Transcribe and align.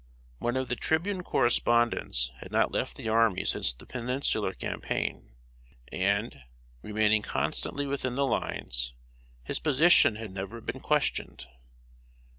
One 0.39 0.57
of 0.57 0.67
the 0.67 0.75
Tribune 0.75 1.21
correspondents 1.21 2.31
had 2.39 2.51
not 2.51 2.71
left 2.71 2.97
the 2.97 3.07
army 3.07 3.45
since 3.45 3.71
the 3.71 3.85
Peninsular 3.85 4.51
campaign, 4.53 5.35
and, 5.91 6.41
remaining 6.81 7.21
constantly 7.21 7.85
within 7.85 8.15
the 8.15 8.25
lines, 8.25 8.93
his 9.43 9.59
position 9.59 10.15
had 10.15 10.31
never 10.31 10.59
been 10.59 10.79
questioned. 10.81 11.45